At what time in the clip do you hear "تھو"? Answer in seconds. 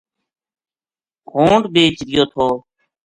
2.31-2.47